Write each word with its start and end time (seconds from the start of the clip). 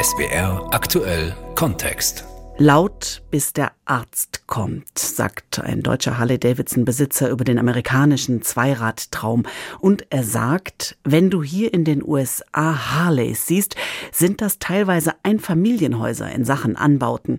SBR 0.00 0.68
aktuell 0.72 1.34
Kontext. 1.54 2.24
Laut 2.58 3.22
bis 3.30 3.52
der 3.52 3.72
Arzt 3.84 4.46
kommt, 4.46 4.98
sagt 4.98 5.60
ein 5.60 5.82
deutscher 5.82 6.18
Harley-Davidson-Besitzer 6.18 7.30
über 7.30 7.44
den 7.44 7.58
amerikanischen 7.58 8.42
Zweiradtraum. 8.42 9.44
Und 9.80 10.06
er 10.10 10.22
sagt, 10.22 10.98
wenn 11.04 11.30
du 11.30 11.42
hier 11.42 11.72
in 11.72 11.84
den 11.84 12.06
USA 12.06 12.92
Harleys 12.92 13.46
siehst, 13.46 13.76
sind 14.12 14.40
das 14.42 14.58
teilweise 14.58 15.14
Einfamilienhäuser 15.22 16.30
in 16.30 16.44
Sachen 16.44 16.76
Anbauten. 16.76 17.38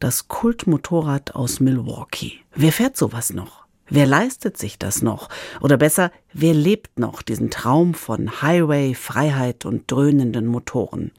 Das 0.00 0.28
Kultmotorrad 0.28 1.34
aus 1.34 1.60
Milwaukee. 1.60 2.40
Wer 2.54 2.72
fährt 2.72 2.96
sowas 2.96 3.32
noch? 3.32 3.67
Wer 3.90 4.06
leistet 4.06 4.58
sich 4.58 4.78
das 4.78 5.00
noch? 5.00 5.28
Oder 5.62 5.78
besser, 5.78 6.10
wer 6.34 6.52
lebt 6.52 6.98
noch 6.98 7.22
diesen 7.22 7.50
Traum 7.50 7.94
von 7.94 8.42
Highway, 8.42 8.94
Freiheit 8.94 9.64
und 9.64 9.90
dröhnenden 9.90 10.46
Motoren? 10.46 11.12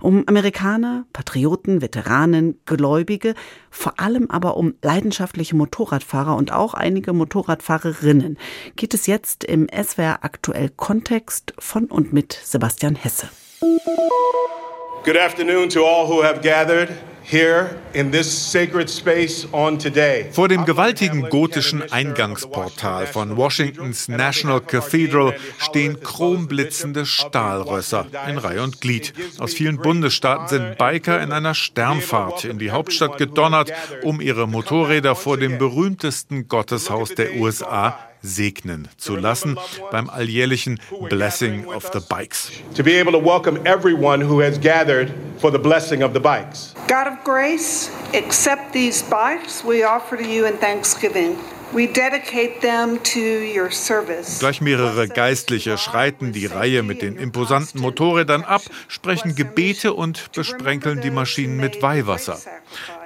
Um 0.00 0.24
Amerikaner, 0.26 1.04
Patrioten, 1.12 1.82
Veteranen, 1.82 2.60
Gläubige, 2.64 3.34
vor 3.70 3.98
allem 3.98 4.30
aber 4.30 4.56
um 4.56 4.74
leidenschaftliche 4.80 5.56
Motorradfahrer 5.56 6.36
und 6.36 6.52
auch 6.52 6.72
einige 6.72 7.12
Motorradfahrerinnen 7.12 8.38
geht 8.76 8.94
es 8.94 9.06
jetzt 9.06 9.44
im 9.44 9.66
SWR 9.68 10.20
aktuell 10.22 10.70
Kontext 10.70 11.52
von 11.58 11.86
und 11.86 12.12
mit 12.12 12.32
Sebastian 12.32 12.94
Hesse. 12.94 13.28
Good 15.04 15.18
afternoon 15.18 15.68
to 15.68 15.84
all 15.84 16.08
who 16.08 16.22
have 16.22 16.40
gathered. 16.42 16.90
Vor 20.32 20.48
dem 20.48 20.64
gewaltigen 20.64 21.28
gotischen 21.28 21.92
Eingangsportal 21.92 23.06
von 23.06 23.36
Washingtons 23.36 24.08
National 24.08 24.62
Cathedral 24.62 25.36
stehen 25.58 26.00
chromblitzende 26.00 27.04
Stahlrösser 27.04 28.06
in 28.28 28.38
Reihe 28.38 28.62
und 28.62 28.80
Glied. 28.80 29.12
Aus 29.38 29.52
vielen 29.52 29.76
Bundesstaaten 29.76 30.48
sind 30.48 30.78
Biker 30.78 31.20
in 31.20 31.32
einer 31.32 31.54
Sternfahrt 31.54 32.46
in 32.46 32.58
die 32.58 32.70
Hauptstadt 32.70 33.18
gedonnert, 33.18 33.74
um 34.02 34.22
ihre 34.22 34.48
Motorräder 34.48 35.14
vor 35.14 35.36
dem 35.36 35.58
berühmtesten 35.58 36.48
Gotteshaus 36.48 37.14
der 37.14 37.34
USA 37.34 38.07
segnen 38.22 38.88
zu 38.96 39.16
lassen 39.16 39.58
beim 39.90 40.08
alljährlichen 40.08 40.80
Blessing 41.08 41.66
of 41.66 41.90
the 41.90 42.00
Bikes. 42.00 42.52
To 42.74 42.82
be 42.82 43.00
able 43.00 43.12
to 43.12 43.18
welcome 43.18 43.60
everyone 43.64 44.24
who 44.24 44.40
has 44.40 44.58
gathered 44.58 45.12
for 45.38 45.50
the 45.50 45.58
blessing 45.58 46.02
of 46.02 46.12
the 46.12 46.20
bikes. 46.20 46.74
God 46.88 47.06
of 47.06 47.24
grace, 47.24 47.90
accept 48.14 48.72
these 48.72 49.02
bikes 49.02 49.64
we 49.64 49.84
offer 49.84 50.16
to 50.16 50.24
you 50.24 50.46
in 50.46 50.56
thanksgiving. 50.58 51.36
Gleich 54.38 54.60
mehrere 54.62 55.08
Geistliche 55.08 55.76
schreiten 55.76 56.32
die 56.32 56.46
Reihe 56.46 56.82
mit 56.82 57.02
den 57.02 57.16
imposanten 57.16 57.80
Motorrädern 57.80 58.42
ab, 58.42 58.62
sprechen 58.88 59.34
Gebete 59.34 59.92
und 59.92 60.32
besprenkeln 60.32 61.02
die 61.02 61.10
Maschinen 61.10 61.58
mit 61.58 61.82
Weihwasser. 61.82 62.38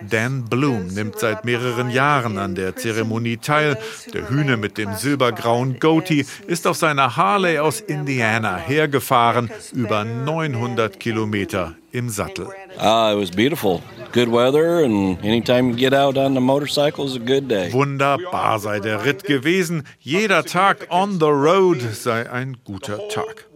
Dan 0.01 0.45
Bloom 0.45 0.87
nimmt 0.87 1.19
seit 1.19 1.45
mehreren 1.45 1.91
Jahren 1.91 2.39
an 2.39 2.55
der 2.55 2.77
Zeremonie 2.77 3.39
teil. 3.39 3.79
Der 4.15 4.31
Hühne 4.31 4.57
mit 4.57 4.79
dem 4.79 4.95
silbergrauen 4.95 5.81
Goatee 5.81 6.25
ist 6.47 6.67
auf 6.67 6.77
seiner 6.77 7.17
Harley 7.17 7.59
aus 7.59 7.81
Indiana 7.81 8.57
hergefahren, 8.59 9.51
über 9.73 10.05
900 10.05 11.01
Kilometer 11.01 11.75
im 11.91 12.09
Sattel. 12.09 12.49
Ah, 12.79 13.13
it 13.13 13.21
was 13.21 13.31
beautiful. 13.31 13.83
Good 14.13 14.29
weather 14.29 14.85
and 14.85 15.19
anytime 15.25 15.71
you 15.71 15.77
get 15.77 15.95
out 15.95 16.19
on 16.19 16.35
the 16.35 16.41
motorcycle 16.41 17.07
is 17.07 17.17
a 17.17 17.19
good 17.19 17.49
day. 17.49 17.73
Wunderbar 17.73 18.59
sei 18.59 18.79
der 18.79 19.07
Ritt 19.07 19.25
gewesen. 19.25 19.85
Jeder 20.01 20.45
Tag 20.45 20.87
on 20.91 21.19
the 21.19 21.31
road 21.31 21.81
sei 21.95 22.31
ein 22.31 22.59
guter 22.63 23.09
Tag. 23.09 23.47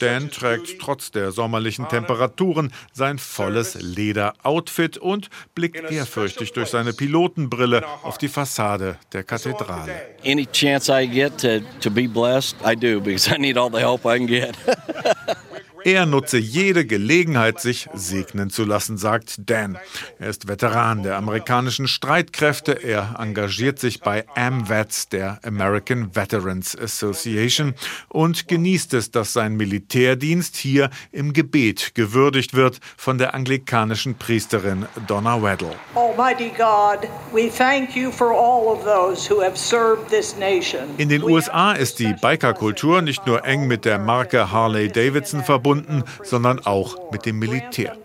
Dan 0.00 0.30
trägt 0.30 0.78
trotz 0.78 1.10
der 1.10 1.32
sommerlichen 1.32 1.88
Temperaturen 1.88 2.70
sein 2.92 3.18
volles 3.18 3.78
Lederoutfit 3.80 4.98
und 4.98 5.30
blickt 5.54 5.90
ehrfürchtig 5.90 6.52
durch 6.52 6.68
seine 6.68 6.92
Pilotenbrille 6.92 7.82
auf 8.02 8.18
die 8.18 8.28
Fassade 8.28 8.98
der 9.14 9.22
Kathedrale. 9.22 9.92
Any 10.22 10.46
chance 10.46 10.92
I 10.92 11.06
get 11.06 11.38
to, 11.38 11.60
to 11.80 11.90
be 11.90 12.06
blessed, 12.06 12.56
I 12.62 12.76
do 12.76 13.00
because 13.00 13.34
I 13.34 13.38
need 13.38 13.56
all 13.56 13.70
the 13.70 13.80
help 13.80 14.04
I 14.04 14.18
can 14.18 14.26
get. 14.26 14.54
Er 15.84 16.06
nutze 16.06 16.38
jede 16.38 16.86
Gelegenheit, 16.86 17.60
sich 17.60 17.90
segnen 17.92 18.48
zu 18.48 18.64
lassen, 18.64 18.96
sagt 18.96 19.34
Dan. 19.44 19.76
Er 20.18 20.30
ist 20.30 20.48
Veteran 20.48 21.02
der 21.02 21.18
amerikanischen 21.18 21.88
Streitkräfte. 21.88 22.72
Er 22.72 23.16
engagiert 23.18 23.78
sich 23.78 24.00
bei 24.00 24.24
AMVETS, 24.34 25.10
der 25.10 25.40
American 25.44 26.16
Veterans 26.16 26.74
Association, 26.74 27.74
und 28.08 28.48
genießt 28.48 28.94
es, 28.94 29.10
dass 29.10 29.34
sein 29.34 29.56
Militärdienst 29.56 30.56
hier 30.56 30.88
im 31.12 31.34
Gebet 31.34 31.94
gewürdigt 31.94 32.54
wird 32.54 32.80
von 32.96 33.18
der 33.18 33.34
anglikanischen 33.34 34.14
Priesterin 34.14 34.86
Donna 35.06 35.42
Weddle. 35.42 35.76
Almighty 35.94 36.50
God, 36.56 37.10
we 37.30 37.50
thank 37.50 37.94
you 37.94 38.10
for 38.10 38.32
all 38.32 38.68
of 38.68 38.84
those 38.84 39.30
who 39.30 39.42
have 39.42 39.58
served 39.58 40.08
this 40.08 40.34
nation. 40.38 40.80
In 40.96 41.10
den 41.10 41.22
USA 41.22 41.72
ist 41.72 41.98
die 41.98 42.14
Bikerkultur 42.14 43.02
nicht 43.02 43.26
nur 43.26 43.44
eng 43.44 43.66
mit 43.66 43.84
der 43.84 43.98
Marke 43.98 44.50
Harley 44.50 44.88
Davidson 44.88 45.44
verbunden, 45.44 45.73
verbunden, 45.74 46.04
sondern 46.22 46.60
auch 46.60 47.10
mit 47.10 47.26
dem 47.26 47.38
Militär. 47.38 47.96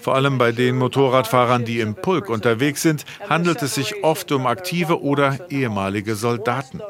Vor 0.00 0.14
allem 0.14 0.38
bei 0.38 0.52
den 0.52 0.76
Motorradfahrern, 0.76 1.64
die 1.64 1.80
im 1.80 1.94
Pulk 1.94 2.28
unterwegs 2.28 2.82
sind, 2.82 3.04
handelt 3.28 3.62
es 3.62 3.74
sich 3.74 4.02
oft 4.02 4.30
um 4.32 4.46
aktive 4.46 5.02
oder 5.02 5.38
ehemalige 5.50 6.14
Soldaten. 6.14 6.80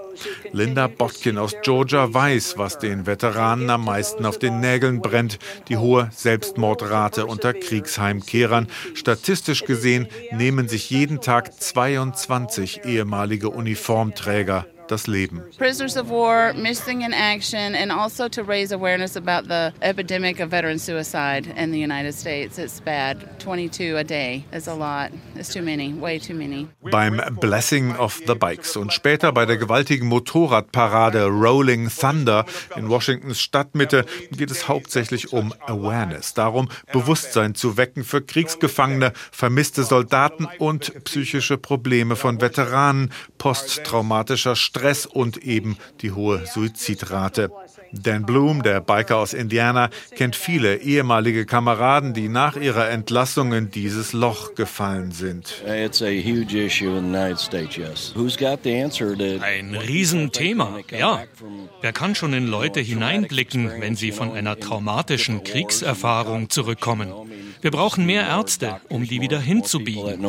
Linda 0.52 0.86
Botkin 0.86 1.38
aus 1.38 1.56
Georgia 1.62 2.14
weiß, 2.14 2.56
was 2.56 2.78
den 2.78 3.06
Veteranen 3.06 3.68
am 3.68 3.84
meisten 3.84 4.24
auf 4.26 4.38
den 4.38 4.60
Nägeln 4.60 5.00
brennt, 5.00 5.38
die 5.68 5.76
hohe 5.76 6.08
Selbstmordrate 6.12 7.26
unter 7.26 7.52
Kriegsheimkehrern. 7.52 8.68
Statistisch 8.94 9.64
gesehen 9.64 10.06
nehmen 10.30 10.68
sich 10.68 10.88
jeden 10.90 11.20
Tag 11.20 11.60
22 11.60 12.84
ehemalige 12.84 13.50
Uniformträger 13.50 14.66
das 14.88 15.06
Leben. 15.06 15.42
Prisoners 15.58 15.96
of 15.96 16.10
war, 16.10 16.52
missing 16.54 17.02
in 17.02 17.12
action, 17.12 17.74
and 17.74 17.90
also 17.90 18.28
to 18.28 18.42
raise 18.42 18.72
awareness 18.72 19.16
about 19.16 19.48
the 19.48 19.72
epidemic 19.82 20.40
of 20.40 20.50
veteran 20.50 20.78
suicide 20.78 21.46
in 21.56 21.72
the 21.72 21.78
United 21.78 22.14
States. 22.14 22.58
It's 22.58 22.80
bad. 22.80 23.40
22 23.40 23.96
a 23.96 24.04
day 24.04 24.44
is 24.52 24.68
a 24.68 24.74
lot. 24.74 25.10
It's 25.34 25.52
too 25.52 25.62
many, 25.62 25.92
way 25.92 26.18
too 26.18 26.34
many. 26.34 26.68
Beim 26.82 27.20
Blessing 27.40 27.96
of 27.96 28.20
the 28.26 28.34
Bikes 28.34 28.76
und 28.76 28.92
später 28.92 29.32
bei 29.32 29.46
der 29.46 29.56
gewaltigen 29.56 30.08
Motorradparade 30.08 31.26
Rolling 31.26 31.88
Thunder 31.88 32.44
in 32.76 32.88
Washingtons 32.88 33.40
Stadtmitte 33.40 34.04
geht 34.30 34.50
es 34.50 34.68
hauptsächlich 34.68 35.32
um 35.32 35.54
Awareness, 35.66 36.34
darum 36.34 36.68
Bewusstsein 36.92 37.54
zu 37.54 37.76
wecken 37.76 38.04
für 38.04 38.22
Kriegsgefangene, 38.22 39.12
vermisste 39.32 39.84
Soldaten 39.84 40.46
und 40.58 41.04
psychische 41.04 41.56
Probleme 41.56 42.16
von 42.16 42.40
Veteranen, 42.40 43.12
posttraumatischer 43.38 44.56
Stress 44.56 44.73
und 45.06 45.38
eben 45.38 45.76
die 46.00 46.12
hohe 46.12 46.46
Suizidrate. 46.46 47.50
Dan 48.02 48.26
Bloom, 48.26 48.62
der 48.62 48.80
Biker 48.80 49.16
aus 49.18 49.32
Indiana, 49.32 49.90
kennt 50.16 50.36
viele 50.36 50.76
ehemalige 50.76 51.46
Kameraden, 51.46 52.14
die 52.14 52.28
nach 52.28 52.56
ihrer 52.56 52.90
Entlassung 52.90 53.52
in 53.52 53.70
dieses 53.70 54.12
Loch 54.12 54.54
gefallen 54.54 55.12
sind. 55.12 55.62
Ein 59.42 59.74
Riesenthema, 59.74 60.78
ja. 60.90 61.22
Wer 61.80 61.92
kann 61.92 62.14
schon 62.14 62.32
in 62.32 62.46
Leute 62.46 62.80
hineinblicken, 62.80 63.70
wenn 63.80 63.96
sie 63.96 64.12
von 64.12 64.32
einer 64.32 64.58
traumatischen 64.58 65.44
Kriegserfahrung 65.44 66.50
zurückkommen? 66.50 67.12
Wir 67.64 67.70
brauchen 67.70 68.04
mehr 68.04 68.26
Ärzte, 68.26 68.80
um 68.90 69.06
die 69.08 69.22
wieder 69.22 69.40
hinzubiegen. 69.40 70.20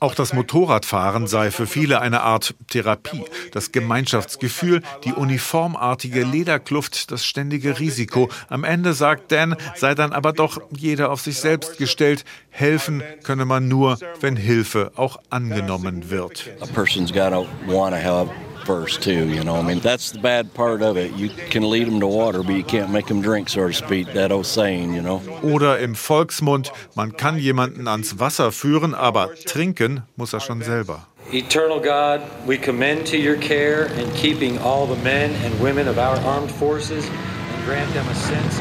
Auch 0.00 0.14
das 0.14 0.32
Motorradfahren 0.32 1.26
sei 1.26 1.50
für 1.50 1.66
viele 1.66 2.00
eine 2.00 2.22
Art 2.22 2.54
Therapie. 2.70 3.24
Das 3.52 3.70
Gemeinschaftsgefühl, 3.70 4.75
die 5.04 5.12
uniformartige 5.12 6.24
Lederkluft, 6.24 7.10
das 7.10 7.24
ständige 7.24 7.78
Risiko. 7.78 8.28
Am 8.48 8.64
Ende, 8.64 8.94
sagt 8.94 9.32
Dan, 9.32 9.56
sei 9.74 9.94
dann 9.94 10.12
aber 10.12 10.32
doch 10.32 10.60
jeder 10.76 11.10
auf 11.10 11.20
sich 11.20 11.38
selbst 11.38 11.78
gestellt. 11.78 12.24
Helfen 12.50 13.02
könne 13.22 13.44
man 13.44 13.68
nur, 13.68 13.98
wenn 14.20 14.36
Hilfe 14.36 14.92
auch 14.96 15.18
angenommen 15.30 16.10
wird. 16.10 16.48
A 16.60 16.66
person's 16.66 17.12
gotta 17.12 17.44
wanna 17.66 17.96
help 17.96 18.30
first 18.66 19.02
too. 19.02 19.10
You 19.10 19.42
know, 19.42 19.56
I 19.56 19.62
mean 19.62 19.80
that's 19.80 20.10
the 20.10 20.18
bad 20.18 20.52
part 20.52 20.82
of 20.82 20.96
it. 20.96 21.16
You 21.16 21.30
can 21.50 21.62
lead 21.62 21.86
them 21.86 22.00
to 22.00 22.06
water, 22.06 22.42
but 22.42 22.54
you 22.54 22.64
can't 22.64 22.90
make 22.90 23.06
them 23.06 23.22
drink, 23.22 23.48
so 23.48 23.66
to 23.68 23.72
speak. 23.72 24.12
That 24.14 24.32
old 24.32 24.46
saying, 24.46 24.94
you 24.94 25.02
know. 25.02 25.22
Oder 25.42 25.78
im 25.78 25.94
Volksmund, 25.94 26.72
man 26.94 27.16
kann 27.16 27.38
jemanden 27.38 27.88
ans 27.88 28.18
Wasser 28.18 28.52
führen, 28.52 28.94
aber 28.94 29.30
trinken 29.46 30.02
muss 30.16 30.32
er 30.32 30.40
schon 30.40 30.62
selber. 30.62 31.06
Eternal 31.32 31.80
God, 31.80 32.22
we 32.46 32.56
commend 32.56 33.04
to 33.08 33.16
your 33.16 33.36
care 33.36 33.86
in 33.98 34.08
keeping 34.12 34.58
all 34.58 34.86
the 34.86 35.02
men 35.02 35.34
and 35.44 35.60
women 35.60 35.88
of 35.88 35.98
our 35.98 36.16
armed 36.18 36.52
forces 36.52 37.04
and 37.04 37.64
grant 37.64 37.92
them 37.94 38.06
a 38.08 38.14
sense 38.14 38.60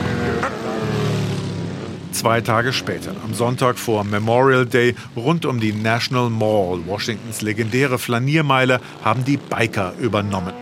Zwei 2.11 2.41
Tage 2.41 2.73
später, 2.73 3.13
am 3.23 3.35
Sonntag 3.35 3.77
vor 3.77 4.03
Memorial 4.03 4.65
Day, 4.65 4.95
rund 5.15 5.45
um 5.45 5.59
die 5.59 5.73
National 5.73 6.31
Mall, 6.31 6.79
Washingtons 6.87 7.43
legendäre 7.43 7.99
Flaniermeile, 7.99 8.79
haben 9.03 9.23
die 9.25 9.37
Biker 9.37 9.93
übernommen. 9.99 10.53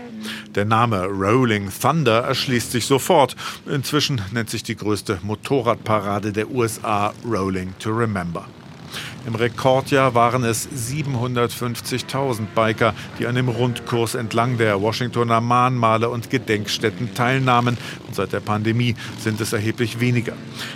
Der 0.56 0.66
Name 0.66 1.06
Rolling 1.06 1.70
Thunder 1.70 2.24
erschließt 2.24 2.72
sich 2.72 2.86
sofort. 2.86 3.38
Inzwischen 3.66 4.22
nennt 4.34 4.50
sich 4.50 4.64
die 4.64 4.76
größte 4.76 5.20
Motorradparade 5.24 6.34
der 6.34 6.50
USA 6.52 7.14
Rolling 7.24 7.74
to 7.80 7.92
Remember. 7.92 8.46
Im 9.26 9.36
Rekordjahr 9.36 10.16
waren 10.16 10.44
es 10.44 10.68
750.000 10.68 12.46
Biker, 12.54 12.94
die 13.20 13.26
an 13.26 13.36
dem 13.36 13.48
Rundkurs 13.48 14.16
entlang 14.16 14.58
der 14.58 14.82
Washingtoner 14.82 15.40
Mahnmale 15.40 16.10
und 16.10 16.30
Gedenkstätten 16.30 17.14
teilnahmen. 17.14 17.78
Und 18.06 18.16
seit 18.16 18.34
der 18.34 18.42
Pandemie 18.42 18.96
sind 19.20 19.40
es 19.40 19.54
erheblich 19.54 20.02
weniger. 20.02 20.34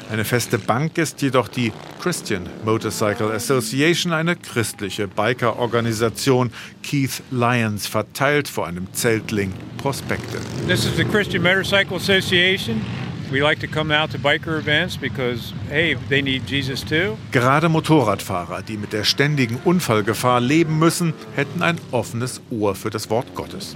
Eine 0.10 0.24
feste 0.24 0.58
Bank 0.58 0.98
ist 0.98 1.22
jedoch 1.22 1.50
die 1.50 1.74
Christian 2.02 2.48
Motorcycle 2.64 3.32
Association, 3.32 4.14
eine 4.14 4.38
christliche 4.38 5.10
Biker-Organisation. 5.10 6.52
Keith 6.84 7.22
Lyons 7.32 7.86
verteilt 7.86 8.48
vor 8.48 8.66
einem 8.66 8.88
Zeltling 8.94 9.52
Prospekte. 9.78 10.40
This 10.68 10.86
is 10.86 10.96
the 10.96 11.04
Christian 11.04 11.44
Motorcycle 11.44 11.98
Association. 11.98 12.82
Gerade 17.32 17.68
Motorradfahrer, 17.68 18.62
die 18.62 18.78
mit 18.78 18.94
der 18.94 19.04
ständigen 19.04 19.60
Unfallgefahr 19.66 20.40
leben 20.40 20.80
müssen, 20.80 21.14
hätten 21.36 21.62
ein 21.62 21.78
offenes 21.92 22.42
Ohr 22.50 22.74
für 22.74 22.90
das 22.90 23.10
Wort 23.10 23.36
Gottes. 23.36 23.76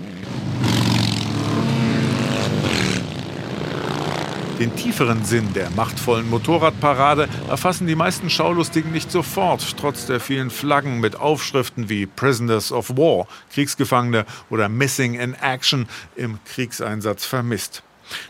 Den 4.61 4.73
tieferen 4.75 5.25
Sinn 5.25 5.51
der 5.53 5.69
machtvollen 5.71 6.29
Motorradparade 6.29 7.27
erfassen 7.49 7.87
die 7.87 7.95
meisten 7.95 8.29
Schaulustigen 8.29 8.91
nicht 8.91 9.11
sofort, 9.11 9.75
trotz 9.75 10.05
der 10.05 10.21
vielen 10.21 10.49
Flaggen 10.49 10.99
mit 10.99 11.17
Aufschriften 11.17 11.89
wie 11.89 12.05
Prisoners 12.05 12.71
of 12.71 12.91
War, 12.91 13.27
Kriegsgefangene 13.51 14.25
oder 14.49 14.69
Missing 14.69 15.15
in 15.15 15.33
Action 15.33 15.87
im 16.15 16.37
Kriegseinsatz 16.45 17.25
vermisst. 17.25 17.83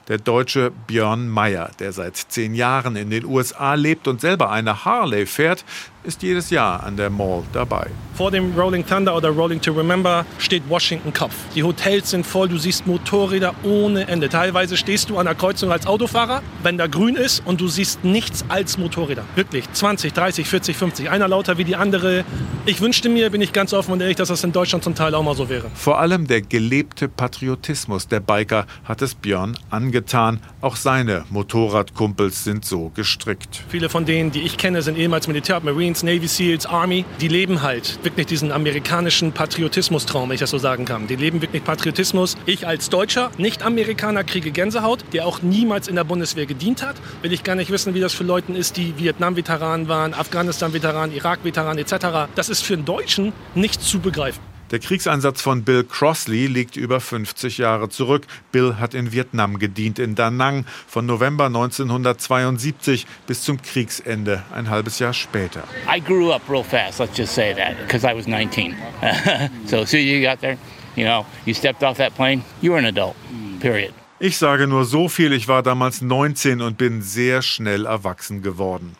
Der 0.07 0.17
Deutsche 0.17 0.71
Björn 0.87 1.29
Meyer, 1.29 1.71
der 1.79 1.91
seit 1.91 2.15
zehn 2.17 2.53
Jahren 2.55 2.95
in 2.95 3.09
den 3.09 3.25
USA 3.25 3.73
lebt 3.73 4.07
und 4.07 4.21
selber 4.21 4.51
eine 4.51 4.85
Harley 4.85 5.25
fährt, 5.25 5.65
ist 6.03 6.23
jedes 6.23 6.49
Jahr 6.49 6.83
an 6.83 6.97
der 6.97 7.09
Mall 7.09 7.43
dabei. 7.53 7.87
Vor 8.13 8.31
dem 8.31 8.53
Rolling 8.57 8.85
Thunder 8.85 9.15
oder 9.15 9.29
Rolling 9.29 9.61
to 9.61 9.71
Remember 9.71 10.25
steht 10.37 10.63
Washington 10.69 11.13
Kopf. 11.13 11.33
Die 11.55 11.63
Hotels 11.63 12.09
sind 12.11 12.25
voll, 12.25 12.49
du 12.49 12.57
siehst 12.57 12.85
Motorräder 12.85 13.55
ohne 13.63 14.07
Ende. 14.07 14.29
Teilweise 14.29 14.77
stehst 14.77 15.09
du 15.09 15.17
an 15.17 15.25
der 15.25 15.35
Kreuzung 15.35 15.71
als 15.71 15.87
Autofahrer, 15.87 16.41
wenn 16.61 16.77
da 16.77 16.87
grün 16.87 17.15
ist 17.15 17.41
und 17.45 17.61
du 17.61 17.67
siehst 17.67 18.03
nichts 18.03 18.45
als 18.49 18.77
Motorräder. 18.77 19.23
Wirklich 19.35 19.71
20, 19.71 20.13
30, 20.13 20.47
40, 20.47 20.77
50. 20.77 21.09
Einer 21.09 21.27
lauter 21.27 21.57
wie 21.57 21.63
die 21.63 21.75
andere. 21.75 22.25
Ich 22.65 22.81
wünschte 22.81 23.09
mir, 23.09 23.29
bin 23.29 23.41
ich 23.41 23.53
ganz 23.53 23.73
offen 23.73 23.93
und 23.93 24.01
ehrlich, 24.01 24.17
dass 24.17 24.27
das 24.27 24.43
in 24.43 24.51
Deutschland 24.51 24.83
zum 24.83 24.93
Teil 24.93 25.15
auch 25.15 25.23
mal 25.23 25.35
so 25.35 25.49
wäre. 25.49 25.71
Vor 25.73 25.99
allem 25.99 26.27
der 26.27 26.41
gelebte 26.41 27.07
Patriotismus 27.07 28.07
der 28.07 28.19
Biker 28.19 28.67
hat 28.83 29.01
es 29.01 29.15
Björn 29.15 29.57
angetan. 29.69 30.41
Auch 30.61 30.75
seine 30.75 31.25
Motorradkumpels 31.29 32.43
sind 32.43 32.65
so 32.65 32.91
gestrickt. 32.93 33.63
Viele 33.69 33.89
von 33.89 34.05
denen, 34.05 34.31
die 34.31 34.41
ich 34.41 34.57
kenne, 34.57 34.81
sind 34.81 34.97
ehemals 34.97 35.27
Militär, 35.27 35.59
Marine 35.61 35.90
Marines, 35.91 36.03
Navy 36.03 36.27
SEALs, 36.27 36.65
Army, 36.65 37.05
die 37.19 37.27
leben 37.27 37.61
halt 37.61 37.99
wirklich 38.03 38.25
diesen 38.27 38.51
amerikanischen 38.51 39.33
Patriotismus-Traum, 39.33 40.29
wenn 40.29 40.35
ich 40.35 40.39
das 40.39 40.51
so 40.51 40.57
sagen 40.57 40.85
kann. 40.85 41.07
Die 41.07 41.17
leben 41.17 41.41
wirklich 41.41 41.63
Patriotismus. 41.63 42.37
Ich 42.45 42.65
als 42.65 42.89
Deutscher, 42.89 43.29
Nicht-Amerikaner, 43.37 44.23
kriege 44.23 44.51
Gänsehaut, 44.51 45.03
der 45.11 45.25
auch 45.25 45.41
niemals 45.41 45.87
in 45.89 45.95
der 45.95 46.05
Bundeswehr 46.05 46.45
gedient 46.45 46.81
hat. 46.81 46.95
Will 47.21 47.33
ich 47.33 47.43
gar 47.43 47.55
nicht 47.55 47.71
wissen, 47.71 47.93
wie 47.93 47.99
das 47.99 48.13
für 48.13 48.23
Leute 48.23 48.53
ist, 48.53 48.77
die 48.77 48.97
Vietnam-Veteranen 48.97 49.89
waren, 49.89 50.13
Afghanistan-Veteranen, 50.13 51.13
Irak-Veteranen 51.13 51.79
etc. 51.79 52.29
Das 52.35 52.47
ist 52.47 52.63
für 52.63 52.75
einen 52.75 52.85
Deutschen 52.85 53.33
nicht 53.53 53.81
zu 53.81 53.99
begreifen. 53.99 54.50
Der 54.71 54.79
Kriegseinsatz 54.79 55.41
von 55.41 55.63
Bill 55.63 55.83
Crossley 55.83 56.47
liegt 56.47 56.77
über 56.77 57.01
50 57.01 57.57
Jahre 57.57 57.89
zurück. 57.89 58.25
Bill 58.53 58.77
hat 58.79 58.93
in 58.93 59.11
Vietnam 59.11 59.59
gedient, 59.59 59.99
in 59.99 60.15
Da 60.15 60.31
Nang, 60.31 60.65
von 60.87 61.05
November 61.05 61.47
1972 61.47 63.05
bis 63.27 63.43
zum 63.43 63.61
Kriegsende, 63.61 64.43
ein 64.55 64.69
halbes 64.69 64.99
Jahr 64.99 65.11
später. 65.11 65.65
I 65.93 65.99
grew 65.99 66.31
up 66.31 66.41
real 66.49 66.63
fast, 66.63 66.99
let's 67.01 67.17
just 67.17 67.35
say 67.35 67.53
that, 67.53 67.77
because 67.85 68.07
I 68.09 68.15
was 68.15 68.27
19. 68.27 68.73
so 69.65 69.81
as 69.81 69.89
soon 69.89 69.99
as 69.99 70.05
you 70.05 70.21
got 70.21 70.39
there, 70.39 70.57
you 70.95 71.03
know, 71.03 71.25
you 71.45 71.53
stepped 71.53 71.83
off 71.83 71.97
that 71.97 72.15
plane, 72.15 72.41
you 72.61 72.71
were 72.71 72.79
an 72.79 72.85
adult, 72.85 73.17
period. 73.59 73.93
Ich 74.19 74.37
sage 74.37 74.67
nur 74.67 74.85
so 74.85 75.09
viel, 75.09 75.33
ich 75.33 75.49
war 75.49 75.63
damals 75.63 76.01
19 76.01 76.61
und 76.61 76.77
bin 76.77 77.01
sehr 77.01 77.41
schnell 77.41 77.85
erwachsen 77.85 78.41
geworden. 78.41 78.95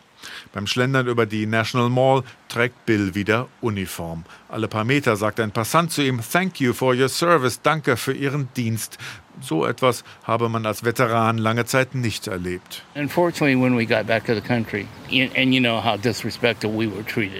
Beim 0.52 0.66
Schlendern 0.66 1.06
über 1.06 1.26
die 1.26 1.46
National 1.46 1.88
Mall 1.88 2.22
trägt 2.48 2.84
Bill 2.84 3.14
wieder 3.14 3.48
Uniform. 3.62 4.24
Alle 4.48 4.68
paar 4.68 4.84
Meter 4.84 5.16
sagt 5.16 5.40
ein 5.40 5.50
Passant 5.50 5.90
zu 5.90 6.02
ihm, 6.02 6.20
Thank 6.20 6.60
you 6.60 6.74
for 6.74 6.94
your 6.94 7.08
service, 7.08 7.62
danke 7.62 7.96
für 7.96 8.12
Ihren 8.12 8.48
Dienst. 8.54 8.98
So 9.40 9.64
etwas 9.64 10.04
habe 10.24 10.50
man 10.50 10.66
als 10.66 10.84
Veteran 10.84 11.38
lange 11.38 11.64
Zeit 11.64 11.94
nicht 11.94 12.26
erlebt. 12.26 12.84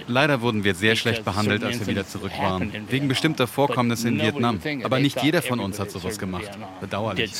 Leider 0.07 0.41
wurden 0.41 0.63
wir 0.63 0.73
sehr 0.73 0.95
schlecht 0.95 1.23
behandelt, 1.23 1.63
als 1.63 1.79
wir 1.79 1.87
wieder 1.87 2.07
zurück 2.07 2.31
waren, 2.39 2.71
wegen 2.89 3.07
bestimmter 3.07 3.45
Vorkommnisse 3.45 4.07
in 4.07 4.19
Vietnam. 4.19 4.59
Aber 4.83 4.99
nicht 4.99 5.21
jeder 5.21 5.43
von 5.43 5.59
uns 5.59 5.79
hat 5.79 5.91
sowas 5.91 6.17
gemacht. 6.17 6.49
Bedauerlich. 6.81 7.31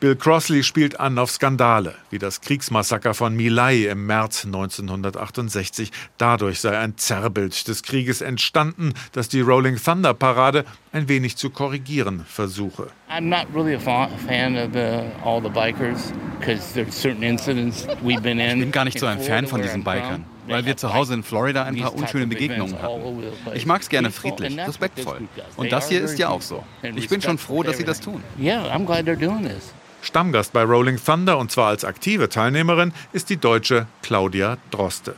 Bill 0.00 0.14
Crossley 0.14 0.62
spielt 0.62 1.00
an 1.00 1.18
auf 1.18 1.28
Skandale, 1.28 1.96
wie 2.10 2.20
das 2.20 2.40
Kriegsmassaker 2.40 3.14
von 3.14 3.34
My 3.34 3.48
Lai 3.48 3.88
im 3.90 4.06
März 4.06 4.44
1968. 4.44 5.90
Dadurch 6.18 6.60
sei 6.60 6.78
ein 6.78 6.96
Zerrbild 6.96 7.66
des 7.66 7.82
Krieges 7.82 8.20
entstanden, 8.20 8.94
das 9.10 9.28
die 9.28 9.40
Rolling 9.40 9.76
Thunder 9.76 10.14
Parade 10.14 10.64
ein 10.92 11.08
wenig 11.08 11.36
zu 11.36 11.50
korrigieren 11.50 12.24
versuche. 12.28 12.90
I'm 13.10 13.22
not 13.22 13.48
really 13.52 13.74
a 13.74 13.80
fan 13.80 14.56
of 14.56 14.72
the, 14.72 15.02
all 15.24 15.42
the 15.42 15.48
bikers 15.48 16.12
because 16.38 16.74
there's 16.74 16.94
certain 16.94 17.24
incidents 17.24 17.84
we've 18.00 18.22
been 18.22 18.38
in. 18.38 18.58
Ich 18.58 18.60
bin 18.60 18.70
gar 18.70 18.84
nicht 18.84 19.00
so 19.00 19.06
ein 19.06 19.18
Fan 19.18 19.48
von 19.48 19.62
diesen 19.62 19.82
Bikern 19.82 20.24
weil 20.46 20.64
wir 20.64 20.78
zu 20.78 20.94
Hause 20.94 21.12
in 21.12 21.22
Florida 21.22 21.64
ein 21.64 21.76
paar 21.76 21.94
unschöne 21.94 22.26
Begegnungen 22.26 22.80
hatten. 22.80 23.22
Ich 23.52 23.66
mag 23.66 23.82
es 23.82 23.90
gerne 23.90 24.10
friedlich, 24.10 24.58
respektvoll. 24.58 25.28
Und 25.56 25.70
das 25.72 25.90
hier 25.90 26.00
ist 26.00 26.18
ja 26.18 26.28
auch 26.30 26.40
so. 26.40 26.64
Ich 26.96 27.08
bin 27.08 27.20
schon 27.20 27.36
froh, 27.36 27.62
dass 27.62 27.76
sie 27.76 27.84
das 27.84 28.00
tun. 28.00 28.22
Yeah, 28.40 28.64
I'm 28.74 28.86
glad 28.86 29.04
they're 29.04 29.14
doing 29.14 29.46
this. 29.46 29.74
Stammgast 30.02 30.52
bei 30.52 30.62
Rolling 30.62 30.98
Thunder 31.04 31.38
und 31.38 31.50
zwar 31.50 31.68
als 31.68 31.84
aktive 31.84 32.28
Teilnehmerin 32.28 32.92
ist 33.12 33.30
die 33.30 33.36
Deutsche 33.36 33.86
Claudia 34.02 34.58
Droste. 34.70 35.14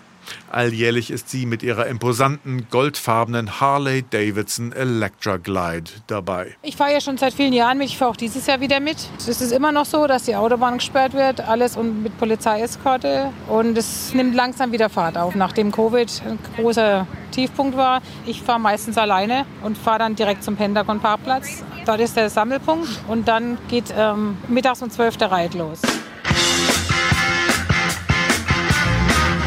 Alljährlich 0.51 1.11
ist 1.11 1.29
sie 1.29 1.47
mit 1.47 1.63
ihrer 1.63 1.87
imposanten 1.87 2.67
goldfarbenen 2.71 3.61
Harley 3.61 4.05
Davidson 4.09 4.73
Electra 4.73 5.37
Glide 5.37 5.91
dabei. 6.07 6.57
Ich 6.63 6.77
fahre 6.77 6.93
ja 6.93 7.01
schon 7.01 7.19
seit 7.19 7.35
vielen 7.35 7.53
Jahren 7.53 7.79
mit. 7.79 7.89
Ich 7.89 7.99
fahre 7.99 8.11
auch 8.11 8.17
dieses 8.17 8.47
Jahr 8.47 8.61
wieder 8.61 8.81
mit. 8.81 8.97
Es 9.19 9.29
ist 9.29 9.53
immer 9.53 9.73
noch 9.73 9.87
so, 9.87 10.07
dass 10.07 10.25
die 10.25 10.37
Autobahn 10.37 10.79
gesperrt 10.79 11.15
wird, 11.15 11.41
alles 11.41 11.77
und 11.77 12.03
mit 12.03 12.19
Polizeieskorte. 12.19 13.33
Und 13.49 13.79
es 13.79 14.13
nimmt 14.13 14.35
langsam 14.35 14.73
wieder 14.73 14.89
Fahrt 14.89 15.17
auf, 15.17 15.35
nachdem 15.35 15.73
Covid 15.73 16.23
ein 16.27 16.39
großer 16.57 17.07
Tiefpunkt 17.31 17.77
war. 17.77 18.03
Ich 18.27 18.43
fahre 18.43 18.61
meistens 18.61 18.99
alleine 18.99 19.47
und 19.63 19.79
fahre 19.79 20.01
dann 20.01 20.17
direkt 20.17 20.43
zum 20.43 20.57
Pentagon-Parkplatz. 20.57 21.63
Dort 21.87 22.01
ist 22.01 22.17
der 22.17 22.29
Sammelpunkt 22.29 22.89
und 23.09 23.29
dann 23.29 23.59
geht 23.69 23.95
ähm, 23.97 24.37
mittags 24.49 24.83
um 24.83 24.91
12 24.91 25.17
der 25.17 25.31
Reit 25.31 25.55
los. 25.55 25.81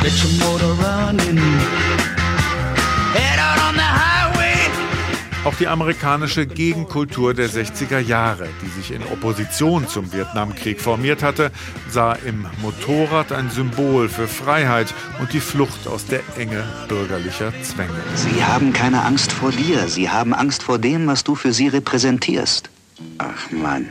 Get 0.04 0.22
your 0.22 0.32
motor 0.46 0.74
running. 0.84 1.38
Head 3.14 3.40
out 3.40 3.58
on 3.70 3.76
the 3.76 3.82
highway. 3.82 4.70
Auch 5.46 5.56
die 5.56 5.68
amerikanische 5.70 6.46
Gegenkultur 6.46 7.34
der 7.34 7.50
60er 7.50 8.00
Jahre, 8.00 8.50
die 8.62 8.68
sich 8.68 8.92
in 8.92 9.02
Opposition 9.04 9.88
zum 9.88 10.12
Vietnamkrieg 10.12 10.82
formiert 10.82 11.24
hatte, 11.24 11.52
sah 11.90 12.16
im 12.26 12.46
Motorrad 12.62 13.32
ein 13.32 13.50
Symbol 13.50 14.10
für 14.10 14.28
Freiheit 14.28 14.94
und 15.22 15.32
die 15.32 15.40
Flucht 15.40 15.88
aus 15.88 16.06
der 16.06 16.20
Enge 16.38 16.66
bürgerlicher 16.90 17.54
Zwänge. 17.62 17.94
Sie 18.16 18.44
haben 18.44 18.74
keine 18.74 19.06
Angst 19.06 19.32
vor 19.32 19.52
dir, 19.52 19.88
sie 19.88 20.10
haben 20.10 20.34
Angst 20.34 20.64
vor 20.64 20.80
dem, 20.80 21.08
was 21.08 21.24
du 21.24 21.36
für 21.36 21.54
sie 21.54 21.70
repräsentierst. 21.70 22.70
Ach 23.20 23.50
Mann. 23.52 23.90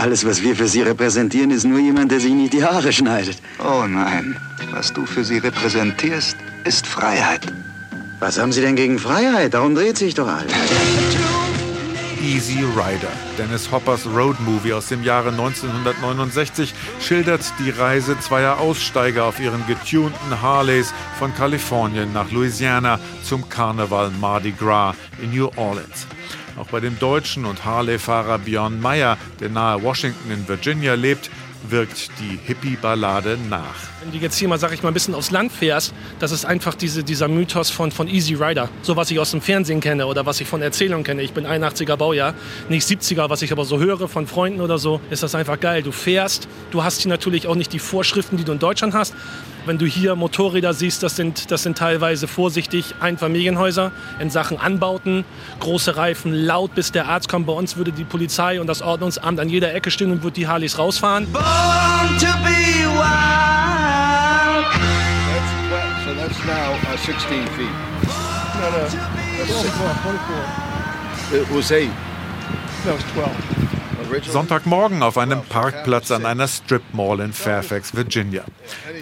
Alles, 0.00 0.24
was 0.24 0.42
wir 0.42 0.54
für 0.54 0.68
Sie 0.68 0.82
repräsentieren, 0.82 1.50
ist 1.50 1.64
nur 1.64 1.80
jemand, 1.80 2.12
der 2.12 2.20
sich 2.20 2.32
nicht 2.32 2.52
die 2.52 2.62
Haare 2.62 2.92
schneidet. 2.92 3.42
Oh 3.58 3.84
nein, 3.84 4.36
was 4.70 4.92
du 4.92 5.04
für 5.04 5.24
sie 5.24 5.38
repräsentierst, 5.38 6.36
ist 6.64 6.86
Freiheit. 6.86 7.52
Was 8.20 8.38
haben 8.38 8.52
Sie 8.52 8.60
denn 8.60 8.76
gegen 8.76 9.00
Freiheit? 9.00 9.54
Darum 9.54 9.74
dreht 9.74 9.98
sich 9.98 10.14
doch 10.14 10.28
alles. 10.28 10.52
Easy 12.22 12.60
Rider, 12.76 13.10
Dennis 13.38 13.72
Hoppers 13.72 14.06
Roadmovie 14.06 14.72
aus 14.72 14.86
dem 14.86 15.02
Jahre 15.02 15.30
1969, 15.30 16.74
schildert 17.00 17.42
die 17.58 17.70
Reise 17.70 18.16
zweier 18.20 18.58
Aussteiger 18.58 19.24
auf 19.24 19.40
ihren 19.40 19.66
getunten 19.66 20.40
Harleys 20.40 20.94
von 21.18 21.34
Kalifornien 21.34 22.12
nach 22.12 22.30
Louisiana 22.30 23.00
zum 23.24 23.48
Karneval 23.48 24.12
Mardi 24.20 24.52
Gras 24.52 24.94
in 25.20 25.34
New 25.34 25.50
Orleans. 25.56 26.06
Auch 26.58 26.66
bei 26.66 26.80
dem 26.80 26.98
Deutschen 26.98 27.44
und 27.44 27.64
Harley-Fahrer 27.64 28.38
Björn 28.38 28.80
Meyer, 28.80 29.16
der 29.38 29.48
nahe 29.48 29.80
Washington 29.82 30.32
in 30.32 30.48
Virginia 30.48 30.94
lebt, 30.94 31.30
wirkt 31.68 32.10
die 32.20 32.38
Hippie-Ballade 32.46 33.38
nach. 33.48 33.76
Wenn 34.00 34.12
du 34.12 34.18
jetzt 34.18 34.36
hier 34.38 34.48
mal, 34.48 34.58
sag 34.58 34.72
ich 34.72 34.82
mal, 34.82 34.90
ein 34.90 34.94
bisschen 34.94 35.14
aufs 35.14 35.30
Land 35.30 35.52
fährst, 35.52 35.92
das 36.18 36.32
ist 36.32 36.44
einfach 36.44 36.74
diese, 36.74 37.04
dieser 37.04 37.28
Mythos 37.28 37.70
von, 37.70 37.92
von 37.92 38.08
Easy 38.08 38.34
Rider. 38.34 38.68
So 38.82 38.96
was 38.96 39.10
ich 39.10 39.18
aus 39.18 39.30
dem 39.32 39.40
Fernsehen 39.40 39.80
kenne 39.80 40.06
oder 40.06 40.26
was 40.26 40.40
ich 40.40 40.48
von 40.48 40.62
Erzählungen 40.62 41.04
kenne. 41.04 41.22
Ich 41.22 41.32
bin 41.32 41.46
81er 41.46 41.96
Baujahr, 41.96 42.34
nicht 42.68 42.86
70er, 42.86 43.30
was 43.30 43.42
ich 43.42 43.52
aber 43.52 43.64
so 43.64 43.78
höre 43.78 44.08
von 44.08 44.26
Freunden 44.26 44.60
oder 44.60 44.78
so, 44.78 45.00
ist 45.10 45.22
das 45.22 45.34
einfach 45.34 45.60
geil. 45.60 45.82
Du 45.82 45.92
fährst, 45.92 46.48
du 46.70 46.82
hast 46.82 47.02
hier 47.02 47.10
natürlich 47.10 47.46
auch 47.46 47.56
nicht 47.56 47.72
die 47.72 47.78
Vorschriften, 47.78 48.36
die 48.36 48.44
du 48.44 48.52
in 48.52 48.58
Deutschland 48.58 48.94
hast. 48.94 49.14
Wenn 49.68 49.76
du 49.76 49.84
hier 49.84 50.16
Motorräder 50.16 50.72
siehst, 50.72 51.02
das 51.02 51.14
sind, 51.14 51.50
das 51.50 51.62
sind 51.62 51.76
teilweise 51.76 52.26
vorsichtig 52.26 52.94
Einfamilienhäuser 53.00 53.92
in 54.18 54.30
Sachen 54.30 54.58
Anbauten, 54.58 55.26
große 55.60 55.94
Reifen, 55.94 56.32
laut 56.32 56.74
bis 56.74 56.90
der 56.90 57.06
Arzt 57.06 57.28
kommt. 57.28 57.46
Bei 57.46 57.52
uns 57.52 57.76
würde 57.76 57.92
die 57.92 58.04
Polizei 58.04 58.62
und 58.62 58.66
das 58.66 58.80
Ordnungsamt 58.80 59.38
an 59.38 59.50
jeder 59.50 59.74
Ecke 59.74 59.90
stehen 59.90 60.10
und 60.10 60.22
würde 60.22 60.36
die 60.36 60.48
Harleys 60.48 60.78
rausfahren. 60.78 61.30
Born 61.30 61.44
to 62.18 62.32
be 62.42 62.86
wild. 62.96 63.04
That's, 65.28 66.02
so 66.06 66.14
that's 66.14 66.42
now 66.46 66.72
uh, 66.90 66.96
16 66.96 67.46
feet. 67.48 67.68
No, 68.54 68.70
no. 68.70 68.88
That's 69.36 69.52
24. 69.52 71.42
It 71.42 71.46
was 71.54 71.70
8. 71.70 71.90
No, 72.86 72.94
it's 72.94 73.04
12. 73.12 73.57
Sonntagmorgen 74.22 75.02
auf 75.02 75.18
einem 75.18 75.42
Parkplatz 75.42 76.10
an 76.10 76.24
einer 76.24 76.48
Strip 76.48 76.82
Mall 76.92 77.20
in 77.20 77.32
Fairfax, 77.32 77.94
Virginia. 77.94 78.44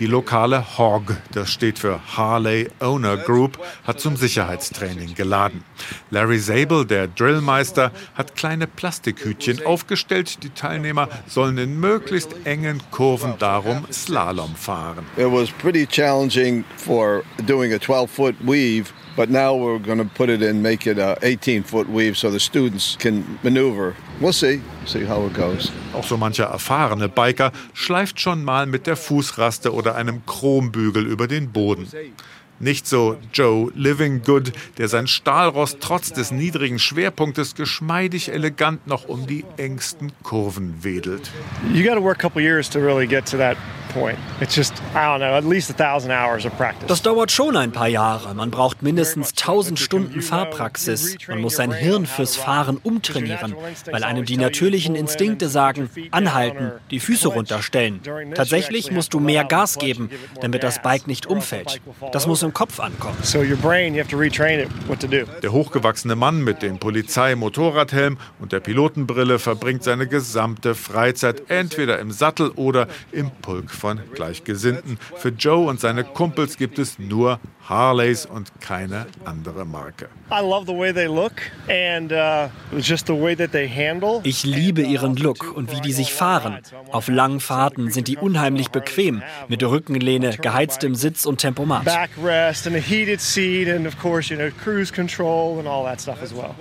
Die 0.01 0.07
lokale 0.07 0.79
HOG, 0.79 1.17
das 1.33 1.51
steht 1.51 1.79
für 1.79 2.01
Harley 2.17 2.69
Owner 2.81 3.17
Group, 3.17 3.59
hat 3.87 4.01
zum 4.01 4.17
Sicherheitstraining 4.17 5.15
geladen. 5.15 5.65
Larry 6.11 6.41
Zabel, 6.41 6.85
der 6.85 7.09
Drillmeister, 7.09 7.93
hat 8.15 8.37
kleine 8.37 8.67
Plastikhütchen 8.67 9.65
aufgestellt. 9.65 10.43
Die 10.43 10.51
Teilnehmer 10.51 11.09
sollen 11.27 11.59
in 11.59 11.79
möglichst 11.79 12.35
engen 12.45 12.81
Kurven 12.91 13.35
darum 13.39 13.87
Slalom 13.93 14.55
fahren. 14.55 15.07
It 15.17 15.31
was 15.31 15.51
pretty 15.51 15.87
challenging 15.87 16.65
for 16.77 17.23
doing 17.47 17.73
a 17.73 17.77
12-foot 17.77 18.37
weave 18.41 18.93
But 19.17 19.31
now 19.31 19.55
we're 19.55 19.79
going 19.79 19.97
to 19.97 20.05
put 20.05 20.29
it 20.29 20.43
in, 20.43 20.61
make 20.61 20.87
it 20.87 20.99
a 20.99 21.17
18 21.23 21.63
foot 21.63 21.89
weave 21.89 22.19
so 22.19 22.31
the 22.31 22.39
students 22.39 22.97
can 22.97 23.39
maneuver. 23.43 23.97
We'll 24.19 24.33
see, 24.33 24.63
see 24.87 25.07
how 25.07 25.27
it 25.27 25.35
goes. 25.35 25.71
Auch 25.93 26.05
so 26.05 26.17
mancher 26.17 26.45
erfahrene 26.45 27.09
Biker 27.09 27.53
schleift 27.75 28.19
schon 28.19 28.45
mal 28.45 28.65
mit 28.65 28.87
der 28.87 28.97
Fußraste 28.97 29.75
oder 29.75 29.95
einem 29.95 30.25
Chrombügel 30.25 31.07
über 31.07 31.29
den 31.29 31.53
Boden. 31.53 31.87
Nicht 32.59 32.87
so 32.87 33.19
Joe 33.35 33.71
Living 33.75 34.23
Good, 34.23 34.53
der 34.79 34.89
sein 34.89 35.07
Stahlrost 35.07 35.77
trotz 35.81 36.15
des 36.15 36.31
niedrigen 36.31 36.79
Schwerpunktes 36.79 37.55
geschmeidig 37.55 38.33
elegant 38.33 38.87
noch 38.87 39.07
um 39.07 39.27
die 39.27 39.45
engsten 39.59 40.13
Kurven 40.23 40.83
wedelt. 40.83 41.31
You 41.75 41.85
got 41.85 41.97
to 41.97 42.03
work 42.03 42.19
a 42.19 42.23
couple 42.23 42.41
years 42.41 42.71
to 42.71 42.79
really 42.79 43.07
get 43.07 43.27
to 43.27 43.37
that 43.37 43.59
das 46.87 47.03
dauert 47.03 47.31
schon 47.31 47.57
ein 47.57 47.73
paar 47.73 47.89
Jahre. 47.89 48.35
Man 48.35 48.51
braucht 48.51 48.83
mindestens 48.83 49.31
1000 49.31 49.79
Stunden 49.79 50.21
Fahrpraxis. 50.23 51.17
Man 51.29 51.41
muss 51.41 51.57
sein 51.57 51.73
Hirn 51.73 52.07
fürs 52.07 52.37
Fahren 52.37 52.79
umtrainieren, 52.83 53.55
weil 53.91 54.05
einem 54.05 54.25
die 54.25 54.37
natürlichen 54.37 54.95
Instinkte 54.95 55.49
sagen, 55.49 55.91
anhalten, 56.11 56.73
die 56.91 57.01
Füße 57.01 57.29
runterstellen. 57.29 58.01
Tatsächlich 58.35 58.91
musst 58.91 59.15
du 59.15 59.21
mehr 59.21 59.45
Gas 59.45 59.79
geben, 59.79 60.11
damit 60.41 60.63
das 60.63 60.83
Bike 60.83 61.07
nicht 61.07 61.27
umfällt. 61.27 61.81
Das 62.13 62.27
muss 62.27 62.43
im 62.43 62.53
Kopf 62.53 62.81
ankommen. 62.81 63.17
Der 65.43 65.53
hochgewachsene 65.53 66.17
Mann 66.17 66.45
mit 66.45 66.63
dem 66.63 66.79
Polizei-Motorradhelm 66.79 68.19
und 68.39 68.53
der 68.53 68.61
Pilotenbrille 68.61 69.39
verbringt 69.39 69.83
seine 69.83 70.07
gesamte 70.07 70.75
Freizeit 70.75 71.43
entweder 71.49 71.99
im 71.99 72.11
Sattel 72.11 72.51
oder 72.51 72.89
im 73.13 73.31
Pulk 73.31 73.71
von 73.87 74.01
Gleichgesinnten. 74.15 74.99
Für 75.15 75.29
Joe 75.29 75.69
und 75.69 75.79
seine 75.79 76.03
Kumpels 76.03 76.57
gibt 76.57 76.81
es 76.81 76.99
nur 76.99 77.39
Harleys 77.69 78.27
und 78.27 78.51
keine 78.61 79.07
andere 79.25 79.65
Marke. 79.65 80.09
Uh, 80.29 80.61
ich 84.25 84.45
liebe 84.45 84.83
ihren 84.83 85.17
Look 85.17 85.57
und 85.57 85.73
wie 85.73 85.81
die 85.81 85.93
sich 85.93 86.13
fahren. 86.13 86.59
Auf 86.91 87.09
langen 87.09 87.41
Fahrten 87.41 87.91
sind 87.91 88.09
die 88.09 88.17
unheimlich 88.17 88.71
bequem, 88.71 89.23
mit 89.49 89.63
Rückenlehne, 89.63 90.37
geheiztem 90.37 90.95
Sitz 90.97 91.27
und 91.27 91.39
Tempomat. 91.39 91.87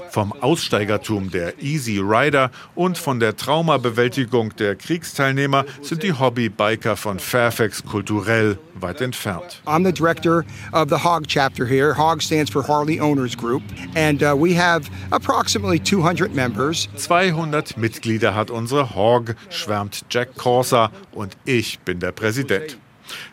Vom 0.09 0.33
Aussteigertum 0.33 1.31
der 1.31 1.59
Easy 1.61 1.99
Rider 1.99 2.51
und 2.75 2.97
von 2.97 3.19
der 3.19 3.35
Traumabewältigung 3.35 4.55
der 4.55 4.75
Kriegsteilnehmer 4.75 5.65
sind 5.81 6.03
die 6.03 6.13
Hobbybiker 6.13 6.95
von 6.95 7.14
Fairfax 7.19 7.81
kulturell 7.81 8.57
weit 8.79 9.01
entfernt. 9.01 9.61
I'm 9.65 9.83
the 9.83 9.91
director 9.91 10.45
of 10.73 10.89
the 10.89 10.97
HOG 10.97 11.27
chapter 11.27 11.65
here. 11.65 11.93
HOG 11.93 12.21
stands 12.21 12.51
for 12.51 12.63
Harley 12.63 12.99
Owners 12.99 13.35
Group 13.35 13.63
and 13.95 14.21
uh, 14.21 14.35
we 14.37 14.55
have 14.55 14.89
approximately 15.11 15.79
200 15.79 16.33
members. 16.33 16.87
200 16.95 17.77
Mitglieder 17.77 18.33
hat 18.35 18.51
unsere 18.51 18.95
HOG, 18.95 19.35
schwärmt 19.49 20.05
Jack 20.09 20.35
Corsa 20.35 20.91
und 21.11 21.35
ich 21.45 21.79
bin 21.79 21.99
der 21.99 22.11
Präsident. 22.11 22.77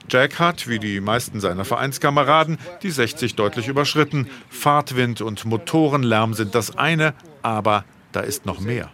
Jack 0.08 0.38
hat, 0.38 0.68
wie 0.68 0.78
die 0.78 1.00
meisten 1.00 1.40
seiner 1.40 1.64
Vereinskameraden, 1.64 2.58
die 2.82 2.90
60 2.90 3.34
deutlich 3.34 3.68
überschritten. 3.68 4.28
Fahrtwind 4.50 5.20
und 5.20 5.44
Motorenlärm 5.44 6.34
sind 6.34 6.54
das 6.54 6.76
eine, 6.76 7.14
aber 7.42 7.84
da 8.12 8.20
ist 8.20 8.44
noch 8.46 8.60
mehr. 8.60 8.90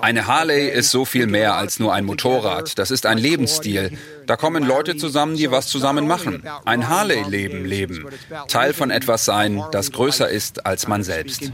Eine 0.00 0.26
Harley 0.26 0.68
ist 0.68 0.90
so 0.90 1.04
viel 1.04 1.26
mehr 1.28 1.54
als 1.54 1.78
nur 1.78 1.94
ein 1.94 2.04
Motorrad. 2.04 2.78
Das 2.78 2.90
ist 2.90 3.06
ein 3.06 3.16
Lebensstil. 3.16 3.96
Da 4.26 4.36
kommen 4.36 4.66
Leute 4.66 4.96
zusammen, 4.96 5.36
die 5.36 5.52
was 5.52 5.68
zusammen 5.68 6.08
machen. 6.08 6.42
Ein 6.64 6.88
Harley-Leben 6.88 7.64
leben. 7.64 8.06
Teil 8.48 8.72
von 8.72 8.90
etwas 8.90 9.24
sein, 9.24 9.62
das 9.70 9.92
größer 9.92 10.28
ist 10.28 10.66
als 10.66 10.88
man 10.88 11.04
selbst. 11.04 11.52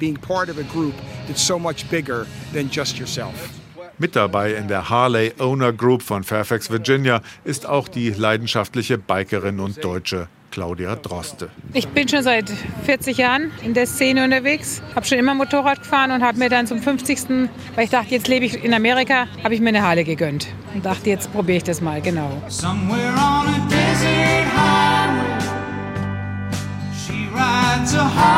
Mit 3.98 4.16
dabei 4.16 4.54
in 4.54 4.68
der 4.68 4.88
Harley 4.88 5.32
Owner 5.38 5.72
Group 5.72 6.02
von 6.02 6.24
Fairfax, 6.24 6.70
Virginia, 6.70 7.20
ist 7.44 7.66
auch 7.66 7.88
die 7.88 8.10
leidenschaftliche 8.10 8.96
Bikerin 8.96 9.60
und 9.60 9.84
Deutsche 9.84 10.28
Claudia 10.50 10.96
Droste. 10.96 11.48
Ich 11.72 11.88
bin 11.88 12.08
schon 12.08 12.22
seit 12.22 12.50
40 12.84 13.18
Jahren 13.18 13.50
in 13.62 13.74
der 13.74 13.86
Szene 13.86 14.24
unterwegs, 14.24 14.82
habe 14.94 15.06
schon 15.06 15.18
immer 15.18 15.34
Motorrad 15.34 15.80
gefahren 15.80 16.10
und 16.12 16.22
habe 16.22 16.38
mir 16.38 16.48
dann 16.48 16.66
zum 16.66 16.80
50. 16.80 17.48
weil 17.74 17.84
ich 17.84 17.90
dachte, 17.90 18.10
jetzt 18.14 18.28
lebe 18.28 18.44
ich 18.44 18.62
in 18.64 18.72
Amerika, 18.74 19.26
habe 19.42 19.54
ich 19.54 19.60
mir 19.60 19.68
eine 19.68 19.82
Halle 19.82 20.04
gegönnt 20.04 20.48
und 20.74 20.84
dachte, 20.84 21.10
jetzt 21.10 21.32
probiere 21.32 21.58
ich 21.58 21.64
das 21.64 21.80
mal, 21.80 22.00
genau. 22.00 22.30
Somewhere 22.48 23.12
on 23.14 23.46
a 23.48 23.66
desert 23.68 24.46
highway, 24.56 25.40
she 26.94 27.28
rides 27.34 27.94
a 27.94 28.04
Harley 28.04 28.35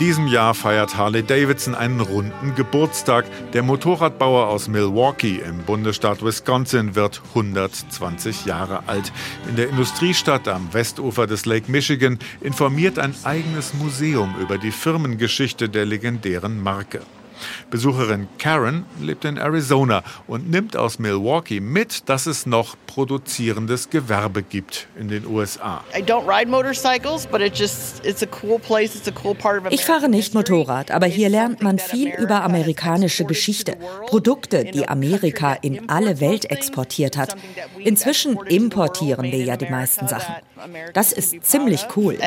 diesem 0.00 0.28
Jahr 0.28 0.54
feiert 0.54 0.96
Harley 0.96 1.22
Davidson 1.22 1.74
einen 1.74 2.00
runden 2.00 2.54
Geburtstag. 2.54 3.26
Der 3.52 3.62
Motorradbauer 3.62 4.48
aus 4.48 4.66
Milwaukee 4.66 5.42
im 5.46 5.58
Bundesstaat 5.58 6.24
Wisconsin 6.24 6.94
wird 6.94 7.20
120 7.28 8.46
Jahre 8.46 8.88
alt. 8.88 9.12
In 9.46 9.56
der 9.56 9.68
Industriestadt 9.68 10.48
am 10.48 10.72
Westufer 10.72 11.26
des 11.26 11.44
Lake 11.44 11.70
Michigan 11.70 12.18
informiert 12.40 12.98
ein 12.98 13.14
eigenes 13.24 13.74
Museum 13.74 14.34
über 14.40 14.56
die 14.56 14.72
Firmengeschichte 14.72 15.68
der 15.68 15.84
legendären 15.84 16.62
Marke. 16.62 17.02
Besucherin 17.70 18.28
Karen 18.38 18.84
lebt 19.00 19.24
in 19.24 19.36
Arizona 19.36 20.02
und 20.26 20.50
nimmt 20.50 20.76
aus 20.76 20.98
Milwaukee 20.98 21.60
mit, 21.60 22.08
dass 22.08 22.26
es 22.26 22.46
noch 22.46 22.76
produzierendes 22.86 23.90
Gewerbe 23.90 24.42
gibt 24.42 24.88
in 24.98 25.08
den 25.08 25.26
USA. 25.26 25.84
Ich 29.70 29.84
fahre 29.84 30.08
nicht 30.08 30.34
Motorrad, 30.34 30.90
aber 30.90 31.06
hier 31.06 31.28
lernt 31.28 31.62
man 31.62 31.78
viel 31.78 32.12
über 32.18 32.42
amerikanische 32.42 33.24
Geschichte, 33.24 33.76
Produkte, 34.06 34.64
die 34.64 34.88
Amerika 34.88 35.54
in 35.54 35.88
alle 35.88 36.20
Welt 36.20 36.50
exportiert 36.50 37.16
hat. 37.16 37.36
Inzwischen 37.78 38.36
importieren 38.46 39.30
wir 39.30 39.44
ja 39.44 39.56
die 39.56 39.70
meisten 39.70 40.08
Sachen. 40.08 40.34
Das 40.94 41.12
ist 41.12 41.44
ziemlich 41.44 41.86
cool. 41.96 42.18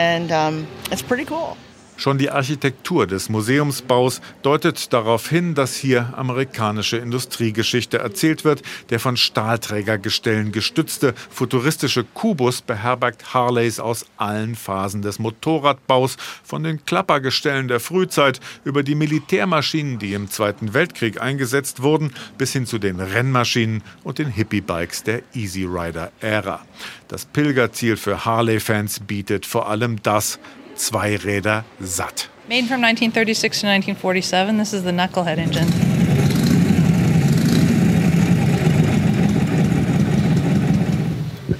Schon 2.04 2.18
die 2.18 2.32
Architektur 2.32 3.08
des 3.08 3.30
Museumsbaus 3.30 4.20
deutet 4.42 4.92
darauf 4.92 5.30
hin, 5.30 5.56
dass 5.56 5.78
hier 5.78 6.14
amerikanische 6.18 6.98
Industriegeschichte 6.98 7.98
erzählt 7.98 8.44
wird. 8.44 8.62
Der 8.90 9.00
von 9.00 9.16
Stahlträgergestellen 9.16 10.52
gestützte 10.52 11.14
futuristische 11.30 12.04
Kubus 12.04 12.62
beherbergt 12.62 13.34
Harleys 13.34 13.80
aus 13.80 14.06
allen 14.18 14.56
Phasen 14.56 15.02
des 15.02 15.18
Motorradbaus, 15.18 16.18
von 16.44 16.64
den 16.64 16.86
Klappergestellen 16.86 17.70
der 17.70 17.80
Frühzeit 17.80 18.42
über 18.66 18.84
die 18.84 18.96
Militärmaschinen, 18.96 19.98
die 19.98 20.14
im 20.14 20.30
Zweiten 20.30 20.74
Weltkrieg 20.74 21.22
eingesetzt 21.22 21.84
wurden, 21.84 22.12
bis 22.38 22.52
hin 22.52 22.66
zu 22.66 22.80
den 22.80 23.00
Rennmaschinen 23.00 23.82
und 24.04 24.18
den 24.18 24.28
Hippie-Bikes 24.28 25.04
der 25.04 25.22
Easy 25.34 25.64
Rider-Ära. 25.64 26.66
Das 27.08 27.24
Pilgerziel 27.24 27.96
für 27.96 28.26
Harley-Fans 28.26 29.00
bietet 29.00 29.46
vor 29.46 29.70
allem 29.70 30.04
das, 30.04 30.38
Zweiräder 30.76 31.64
satt. 31.80 32.30
Made 32.50 32.68
from 32.68 32.82
1936 32.82 33.62
to 33.62 33.68
1947, 33.68 34.58
this 34.58 34.74
is 34.74 34.84
the 34.84 34.92
Knucklehead 34.92 35.38
engine. 35.38 35.68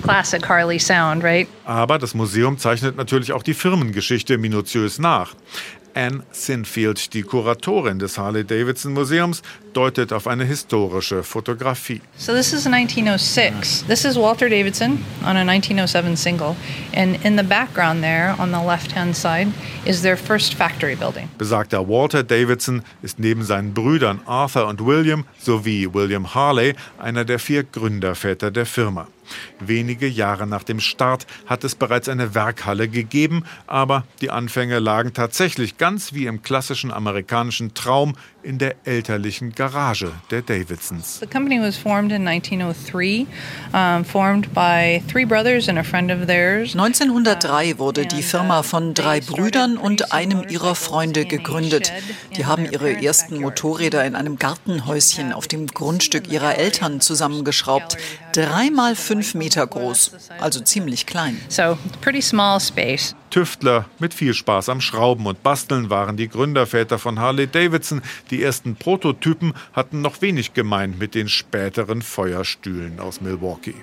Classic 0.04 0.46
Harley 0.46 0.80
sound, 0.80 1.24
right? 1.24 1.48
Aber 1.64 1.98
das 1.98 2.14
Museum 2.14 2.58
zeichnet 2.58 2.98
natürlich 2.98 3.32
auch 3.32 3.44
die 3.44 3.54
Firmengeschichte 3.54 4.38
minutiös 4.38 5.00
nach. 5.00 5.34
Anne 5.96 6.24
Sinfield, 6.32 7.14
die 7.14 7.22
Kuratorin 7.22 8.00
des 8.00 8.18
Harley-Davidson 8.18 8.94
Museums, 8.94 9.42
deutet 9.74 10.14
auf 10.14 10.28
eine 10.28 10.46
historische 10.46 11.24
Fotografie. 11.24 12.02
So 12.18 12.34
this 12.34 12.54
is 12.54 12.66
1906. 12.66 13.86
This 13.88 14.06
is 14.06 14.16
Walter 14.16 14.50
Davidson 14.50 15.04
on 15.24 15.38
a 15.38 15.46
1907 15.46 16.16
single 16.16 16.56
and 16.96 17.24
in 17.26 17.38
the 17.38 17.44
background 17.44 18.02
there 18.04 18.36
on 18.40 18.52
the 18.52 18.66
left-hand 18.66 19.16
side 19.16 19.48
is 19.86 20.02
their 20.02 20.18
first 20.18 20.54
factory 20.54 20.96
building. 20.96 21.30
Besagter 21.38 21.88
Walter 21.88 22.24
Davidson 22.24 22.84
ist 23.02 23.20
neben 23.20 23.44
seinen 23.44 23.74
Brüdern 23.74 24.22
Arthur 24.26 24.68
und 24.68 24.86
William 24.86 25.26
sowie 25.40 25.94
William 25.94 26.34
Harley 26.34 26.76
einer 27.00 27.26
der 27.26 27.40
vier 27.40 27.64
Gründerväter 27.64 28.52
der 28.52 28.66
Firma. 28.66 29.08
Wenige 29.60 30.08
Jahre 30.08 30.48
nach 30.48 30.64
dem 30.64 30.80
Start 30.80 31.26
hat 31.46 31.64
es 31.64 31.76
bereits 31.76 32.10
eine 32.10 32.36
Werkhalle 32.36 32.88
gegeben, 32.88 33.46
aber 33.68 34.06
die 34.22 34.30
Anfänge 34.30 34.80
lagen 34.80 35.14
tatsächlich 35.14 35.78
ganz 35.78 36.14
wie 36.14 36.26
im 36.26 36.42
klassischen 36.42 36.92
amerikanischen 36.92 37.74
Traum 37.74 38.16
in 38.44 38.58
der 38.58 38.76
elterlichen 38.86 39.54
Garage 39.54 40.12
der 40.32 40.42
Davidsons. 40.42 41.20
The 41.20 41.28
company 41.28 41.60
was 41.60 41.78
formed 41.78 42.12
in 42.12 42.28
1903, 42.28 43.26
um, 43.74 44.06
formed 44.06 44.54
by 44.54 45.02
three 45.12 45.26
brothers 45.26 45.70
and 45.70 45.80
a 45.80 45.84
friend 45.84 46.12
of 46.12 46.28
theirs. 46.28 46.76
1903 46.76 47.80
wurde 47.80 48.06
die 48.06 48.24
Firma 48.24 48.64
von 48.64 48.94
drei 48.94 49.22
Brüdern 49.22 49.78
und 49.78 50.12
einem 50.12 50.44
ihrer 50.50 50.76
Freunde 50.76 51.26
gegründet. 51.26 51.92
Die 52.38 52.46
haben 52.46 52.70
ihre 52.70 53.04
ersten 53.04 53.40
Motorräder 53.40 54.06
in 54.06 54.16
einem 54.16 54.38
Gartenhäuschen 54.38 55.34
auf 55.34 55.48
dem 55.48 55.68
Grundstück 55.68 56.32
ihrer 56.32 56.58
Eltern 56.58 57.02
zusammengeschraubt. 57.02 57.98
Dreimal 58.34 58.96
fünf 58.96 59.34
Meter 59.34 59.66
groß, 59.66 60.12
also 60.40 60.60
ziemlich 60.60 61.06
klein. 61.06 61.40
So, 61.50 61.78
pretty 62.02 62.22
small 62.22 62.60
space. 62.60 63.16
Tüftler 63.34 63.86
mit 63.98 64.14
viel 64.14 64.36
Spaß 64.36 64.70
am 64.70 64.80
Schrauben 64.80 65.26
und 65.26 65.42
Basteln 65.42 65.90
waren 65.90 66.18
die 66.18 66.28
Gründerväter 66.28 67.00
von 67.00 67.20
Harley 67.20 67.48
Davidson. 67.48 68.04
Die 68.30 68.44
ersten 68.44 68.76
Prototypen 68.76 69.56
hatten 69.74 70.04
noch 70.04 70.22
wenig 70.22 70.54
gemein 70.54 71.00
mit 71.00 71.16
den 71.16 71.28
späteren 71.28 72.04
Feuerstühlen 72.04 73.00
aus 73.00 73.22
Milwaukee. 73.22 73.74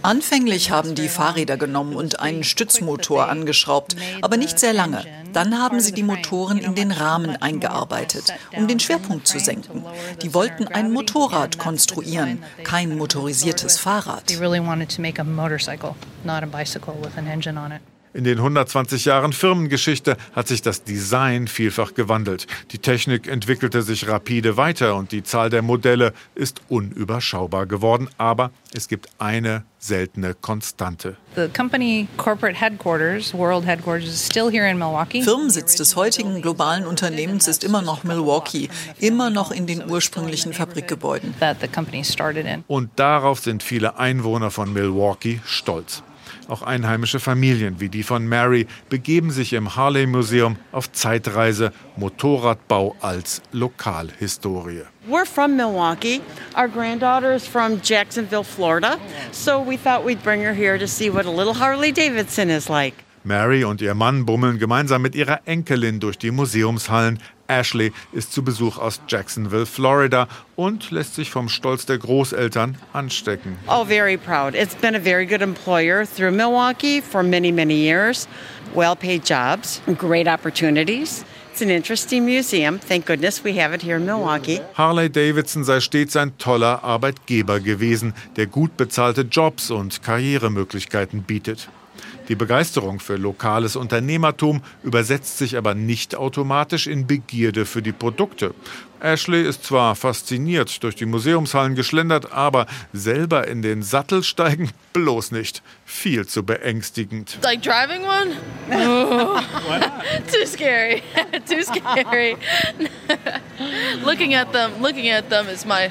Anfänglich 0.00 0.70
haben 0.70 0.94
die 0.94 1.08
Fahrräder 1.08 1.58
genommen 1.58 1.94
und 1.94 2.20
einen 2.20 2.42
Stützmotor 2.42 3.28
angeschraubt, 3.28 3.94
aber 4.22 4.38
nicht 4.38 4.58
sehr 4.58 4.72
lange. 4.72 5.04
Dann 5.34 5.58
haben 5.58 5.80
sie 5.80 5.92
die 5.92 6.02
Motoren 6.02 6.56
in 6.56 6.74
den 6.74 6.90
Rahmen 6.90 7.36
eingearbeitet, 7.36 8.32
um 8.56 8.66
den 8.66 8.80
Schwerpunkt 8.80 9.28
zu 9.28 9.38
senken. 9.38 9.84
Die 10.22 10.32
wollten 10.32 10.66
ein 10.68 10.90
Motorrad 10.90 11.58
konstruieren, 11.58 12.42
kein 12.64 12.96
motorisiertes 12.96 13.78
Fahrrad. 13.78 14.30
In 18.16 18.24
den 18.24 18.38
120 18.38 19.04
Jahren 19.04 19.34
Firmengeschichte 19.34 20.16
hat 20.32 20.48
sich 20.48 20.62
das 20.62 20.82
Design 20.84 21.48
vielfach 21.48 21.92
gewandelt. 21.92 22.46
Die 22.72 22.78
Technik 22.78 23.28
entwickelte 23.28 23.82
sich 23.82 24.08
rapide 24.08 24.56
weiter 24.56 24.96
und 24.96 25.12
die 25.12 25.22
Zahl 25.22 25.50
der 25.50 25.60
Modelle 25.60 26.14
ist 26.34 26.62
unüberschaubar 26.70 27.66
geworden. 27.66 28.08
Aber 28.16 28.52
es 28.72 28.88
gibt 28.88 29.10
eine 29.18 29.64
seltene 29.78 30.32
Konstante. 30.32 31.18
Firmensitz 35.22 35.76
des 35.76 35.94
heutigen 35.96 36.40
globalen 36.40 36.86
Unternehmens 36.86 37.48
ist 37.48 37.64
immer 37.64 37.82
noch 37.82 38.02
Milwaukee, 38.02 38.70
immer 38.98 39.28
noch 39.28 39.50
in 39.50 39.66
den 39.66 39.90
ursprünglichen 39.90 40.54
Fabrikgebäuden. 40.54 41.34
Und 42.66 42.90
darauf 42.96 43.40
sind 43.40 43.62
viele 43.62 43.98
Einwohner 43.98 44.50
von 44.50 44.72
Milwaukee 44.72 45.42
stolz. 45.44 46.02
Auch 46.48 46.62
einheimische 46.62 47.18
Familien 47.18 47.80
wie 47.80 47.88
die 47.88 48.04
von 48.04 48.26
Mary 48.26 48.66
begeben 48.88 49.30
sich 49.30 49.52
im 49.52 49.74
Harley 49.74 50.06
Museum 50.06 50.56
auf 50.70 50.92
Zeitreise 50.92 51.72
Motorradbau 51.96 52.94
als 53.00 53.42
Lokalhistorie. 53.52 54.82
We're 55.08 55.26
from 55.26 55.56
Milwaukee. 55.56 56.20
Our 56.56 56.68
granddaughter 56.68 57.34
is 57.34 57.46
from 57.46 57.80
Jacksonville, 57.82 58.44
Florida. 58.44 58.98
So 59.32 59.60
we 59.60 59.76
thought 59.76 60.04
we'd 60.04 60.22
bring 60.22 60.42
her 60.42 60.54
here 60.54 60.78
to 60.78 60.86
see 60.86 61.10
what 61.10 61.26
a 61.26 61.30
little 61.30 61.54
Harley 61.54 61.92
Davidson 61.92 62.50
is 62.50 62.68
like. 62.68 63.05
Mary 63.26 63.64
und 63.64 63.82
ihr 63.82 63.94
Mann 63.94 64.24
bummeln 64.24 64.58
gemeinsam 64.58 65.02
mit 65.02 65.14
ihrer 65.14 65.40
Enkelin 65.46 66.00
durch 66.00 66.16
die 66.16 66.30
Museumshallen. 66.30 67.18
Ashley 67.48 67.92
ist 68.12 68.32
zu 68.32 68.42
Besuch 68.42 68.78
aus 68.78 69.00
Jacksonville, 69.08 69.66
Florida 69.66 70.28
und 70.54 70.90
lässt 70.90 71.14
sich 71.16 71.30
vom 71.30 71.48
Stolz 71.48 71.86
der 71.86 71.98
Großeltern 71.98 72.76
anstecken. 72.92 73.56
Oh, 73.68 73.84
very 73.84 74.16
proud. 74.16 74.54
It's 74.54 74.74
been 74.74 74.94
a 74.94 75.00
very 75.00 75.26
good 75.26 75.42
employer 75.42 76.06
through 76.06 76.32
Milwaukee 76.32 77.00
for 77.00 77.22
many, 77.22 77.52
many 77.52 77.74
years. 77.74 78.28
Well-paid 78.74 79.24
jobs, 79.24 79.80
great 79.98 80.28
opportunities. 80.28 81.24
It's 81.52 81.62
an 81.62 81.70
interesting 81.70 82.26
museum. 82.26 82.78
Thank 82.78 83.06
goodness 83.06 83.42
we 83.42 83.58
have 83.58 83.74
it 83.74 83.82
here 83.82 83.96
in 83.96 84.04
Milwaukee. 84.04 84.60
Harley 84.74 85.08
Davidson 85.08 85.64
sei 85.64 85.80
stets 85.80 86.14
ein 86.14 86.36
toller 86.36 86.84
Arbeitgeber 86.84 87.60
gewesen, 87.60 88.12
der 88.36 88.46
gut 88.46 88.76
bezahlte 88.76 89.22
Jobs 89.22 89.70
und 89.70 90.02
Karrieremöglichkeiten 90.02 91.22
bietet. 91.22 91.68
Die 92.28 92.34
Begeisterung 92.34 92.98
für 92.98 93.16
lokales 93.16 93.76
Unternehmertum 93.76 94.62
übersetzt 94.82 95.38
sich 95.38 95.56
aber 95.56 95.74
nicht 95.74 96.16
automatisch 96.16 96.86
in 96.86 97.06
Begierde 97.06 97.66
für 97.66 97.82
die 97.82 97.92
Produkte. 97.92 98.52
Ashley 99.00 99.42
ist 99.46 99.64
zwar 99.64 99.94
fasziniert 99.94 100.82
durch 100.82 100.96
die 100.96 101.06
Museumshallen 101.06 101.74
geschlendert, 101.74 102.32
aber 102.32 102.66
selber 102.92 103.46
in 103.46 103.62
den 103.62 103.82
Sattel 103.82 104.22
steigen 104.22 104.70
bloß 104.92 105.30
nicht. 105.32 105.62
Viel 105.84 106.26
zu 106.26 106.42
beängstigend. 106.42 107.38
Like 107.42 107.62
driving 107.62 108.02
one? 108.02 108.36
Oh. 108.72 109.38
Too 110.32 110.46
scary. 110.46 111.02
Too 111.46 111.62
scary. 111.62 112.36
looking 114.04 114.34
at 114.34 114.52
them, 114.52 114.72
looking 114.80 115.10
at 115.10 115.28
them 115.30 115.48
is 115.48 115.64
my 115.64 115.90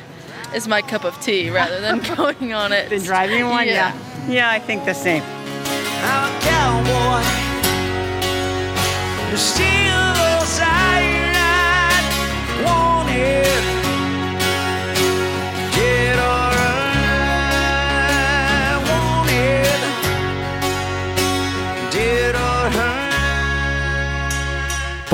is 0.53 0.67
my 0.67 0.81
cup 0.81 1.05
of 1.05 1.19
tea 1.19 1.49
rather 1.49 1.79
than 1.81 2.01
going 2.17 2.53
on 2.53 2.71
it. 2.71 2.89
Than 2.89 3.03
driving 3.03 3.45
one? 3.45 3.67
Yeah. 3.67 3.93
yeah. 3.93 4.27
Yeah, 4.27 4.49
I 4.49 4.59
think 4.59 4.85
the 4.85 4.93
same. 4.93 5.23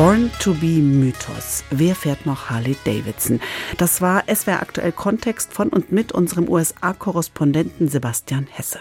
Born 0.02 0.32
to 0.40 0.56
be 0.56 0.82
Mythos. 0.82 1.64
Wer 1.70 1.94
fährt 1.94 2.26
noch 2.26 2.50
Harley 2.50 2.76
Davidson? 2.86 3.40
Das 3.78 4.02
war 4.02 4.24
SWR 4.34 4.60
aktuell 4.60 4.92
Kontext 4.92 5.54
von 5.54 5.70
und 5.70 5.92
mit 5.92 6.12
unserem 6.12 6.50
USA-Korrespondenten 6.50 7.88
Sebastian 7.88 8.48
Hesse. 8.50 8.70